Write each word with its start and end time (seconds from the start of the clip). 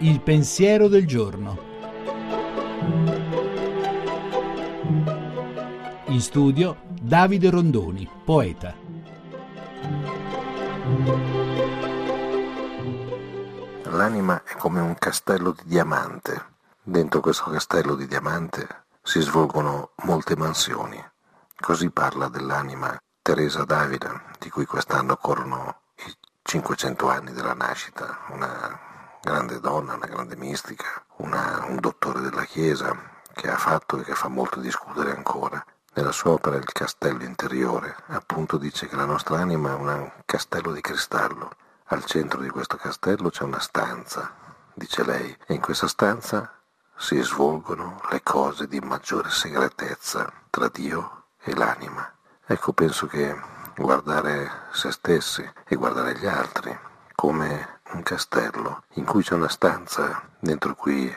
Il 0.00 0.20
pensiero 0.20 0.86
del 0.86 1.08
giorno. 1.08 1.58
In 6.06 6.20
studio 6.20 6.82
Davide 6.88 7.50
Rondoni, 7.50 8.08
poeta. 8.24 8.76
L'anima 13.90 14.40
è 14.44 14.54
come 14.54 14.80
un 14.80 14.94
castello 14.96 15.50
di 15.50 15.62
diamante. 15.64 16.44
Dentro 16.80 17.18
questo 17.18 17.50
castello 17.50 17.96
di 17.96 18.06
diamante 18.06 18.84
si 19.02 19.20
svolgono 19.20 19.90
molte 20.04 20.36
mansioni. 20.36 21.04
Così 21.58 21.90
parla 21.90 22.28
dell'anima 22.28 22.96
Teresa 23.20 23.64
Davide, 23.64 24.08
di 24.38 24.48
cui 24.48 24.64
quest'anno 24.64 25.16
corrono 25.16 25.80
i 26.06 26.16
500 26.42 27.08
anni 27.08 27.32
della 27.32 27.54
nascita, 27.54 28.18
una 28.28 28.86
grande 29.22 29.60
donna, 29.60 29.94
una 29.94 30.06
grande 30.06 30.36
mistica, 30.36 31.04
una, 31.16 31.64
un 31.66 31.76
dottore 31.80 32.20
della 32.20 32.44
Chiesa 32.44 32.96
che 33.32 33.50
ha 33.50 33.56
fatto 33.56 33.98
e 33.98 34.04
che 34.04 34.14
fa 34.14 34.28
molto 34.28 34.60
discutere 34.60 35.14
ancora. 35.14 35.64
Nella 35.94 36.12
sua 36.12 36.32
opera 36.32 36.56
Il 36.56 36.72
castello 36.72 37.24
interiore, 37.24 37.96
appunto 38.06 38.56
dice 38.56 38.86
che 38.86 38.96
la 38.96 39.04
nostra 39.04 39.38
anima 39.38 39.70
è 39.70 39.74
un 39.74 40.12
castello 40.24 40.72
di 40.72 40.80
cristallo. 40.80 41.50
Al 41.86 42.04
centro 42.04 42.40
di 42.40 42.48
questo 42.50 42.76
castello 42.76 43.30
c'è 43.30 43.42
una 43.44 43.60
stanza, 43.60 44.32
dice 44.74 45.04
lei, 45.04 45.36
e 45.46 45.54
in 45.54 45.60
questa 45.60 45.88
stanza 45.88 46.52
si 46.96 47.20
svolgono 47.22 48.00
le 48.10 48.22
cose 48.22 48.66
di 48.66 48.78
maggiore 48.80 49.30
segretezza 49.30 50.30
tra 50.50 50.68
Dio 50.68 51.24
e 51.40 51.54
l'anima. 51.54 52.12
Ecco, 52.44 52.72
penso 52.72 53.06
che 53.06 53.36
guardare 53.76 54.50
se 54.72 54.90
stessi 54.90 55.48
e 55.66 55.76
guardare 55.76 56.16
gli 56.16 56.26
altri 56.26 56.76
come 57.14 57.77
un 57.92 58.02
castello 58.02 58.84
in 58.94 59.04
cui 59.04 59.22
c'è 59.22 59.34
una 59.34 59.48
stanza 59.48 60.22
dentro 60.38 60.74
cui 60.74 61.14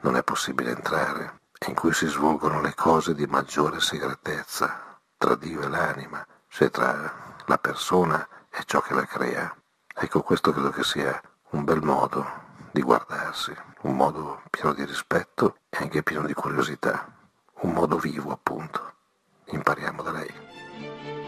non 0.00 0.16
è 0.16 0.22
possibile 0.22 0.70
entrare 0.70 1.40
in 1.66 1.74
cui 1.74 1.92
si 1.92 2.06
svolgono 2.06 2.60
le 2.60 2.74
cose 2.74 3.14
di 3.14 3.26
maggiore 3.26 3.80
segretezza 3.80 4.98
tra 5.16 5.34
Dio 5.34 5.60
e 5.60 5.68
l'anima, 5.68 6.24
cioè 6.48 6.70
tra 6.70 7.12
la 7.44 7.58
persona 7.58 8.26
e 8.48 8.62
ciò 8.64 8.80
che 8.80 8.94
la 8.94 9.04
crea. 9.04 9.54
Ecco, 9.94 10.22
questo 10.22 10.52
credo 10.52 10.70
che 10.70 10.84
sia 10.84 11.20
un 11.50 11.64
bel 11.64 11.82
modo 11.82 12.46
di 12.70 12.80
guardarsi, 12.80 13.52
un 13.82 13.96
modo 13.96 14.42
pieno 14.50 14.72
di 14.72 14.84
rispetto 14.84 15.56
e 15.68 15.78
anche 15.78 16.02
pieno 16.02 16.24
di 16.24 16.34
curiosità, 16.34 17.12
un 17.60 17.72
modo 17.72 17.98
vivo 17.98 18.30
appunto. 18.30 18.94
Impariamo 19.46 20.02
da 20.02 20.12
lei. 20.12 21.27